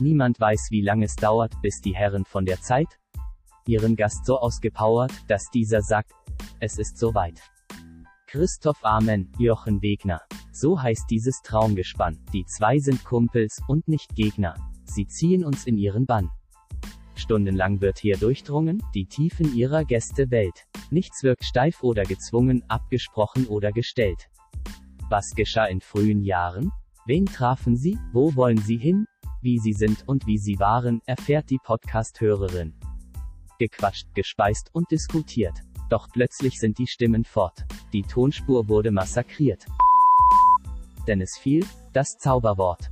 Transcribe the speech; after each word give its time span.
Niemand 0.00 0.40
weiß, 0.40 0.68
wie 0.70 0.82
lang 0.82 1.02
es 1.02 1.14
dauert, 1.16 1.60
bis 1.62 1.80
die 1.80 1.94
Herren 1.94 2.24
von 2.24 2.44
der 2.44 2.60
Zeit 2.60 3.00
ihren 3.70 3.96
Gast 3.96 4.26
so 4.26 4.38
ausgepowert, 4.38 5.12
dass 5.28 5.50
dieser 5.50 5.80
sagt, 5.82 6.12
es 6.58 6.78
ist 6.78 6.98
soweit. 6.98 7.40
Christoph 8.26 8.84
Amen, 8.84 9.30
Jochen 9.38 9.82
Wegner. 9.82 10.20
So 10.52 10.80
heißt 10.80 11.10
dieses 11.10 11.40
Traumgespann. 11.42 12.18
Die 12.32 12.44
zwei 12.44 12.78
sind 12.78 13.04
Kumpels 13.04 13.60
und 13.68 13.86
nicht 13.88 14.14
Gegner. 14.14 14.54
Sie 14.84 15.06
ziehen 15.06 15.44
uns 15.44 15.66
in 15.66 15.78
ihren 15.78 16.06
Bann. 16.06 16.30
Stundenlang 17.14 17.80
wird 17.80 17.98
hier 17.98 18.16
durchdrungen, 18.16 18.82
die 18.94 19.06
Tiefen 19.06 19.54
ihrer 19.54 19.84
Gäste 19.84 20.30
Welt. 20.30 20.66
Nichts 20.90 21.22
wirkt 21.22 21.44
steif 21.44 21.82
oder 21.82 22.02
gezwungen, 22.02 22.64
abgesprochen 22.68 23.46
oder 23.46 23.72
gestellt. 23.72 24.30
Was 25.08 25.34
geschah 25.34 25.66
in 25.66 25.80
frühen 25.80 26.22
Jahren? 26.22 26.72
Wen 27.06 27.26
trafen 27.26 27.76
Sie? 27.76 27.98
Wo 28.12 28.34
wollen 28.34 28.58
Sie 28.58 28.76
hin? 28.76 29.06
Wie 29.42 29.58
Sie 29.58 29.72
sind 29.72 30.06
und 30.06 30.26
wie 30.26 30.36
Sie 30.36 30.58
waren, 30.58 31.00
erfährt 31.06 31.48
die 31.48 31.56
Podcast-Hörerin. 31.56 32.74
Gequatscht, 33.58 34.06
gespeist 34.14 34.68
und 34.74 34.90
diskutiert. 34.90 35.54
Doch 35.88 36.08
plötzlich 36.12 36.60
sind 36.60 36.76
die 36.76 36.86
Stimmen 36.86 37.24
fort. 37.24 37.64
Die 37.94 38.02
Tonspur 38.02 38.68
wurde 38.68 38.90
massakriert. 38.90 39.64
Denn 41.06 41.22
es 41.22 41.38
fiel, 41.38 41.64
das 41.94 42.18
Zauberwort. 42.18 42.90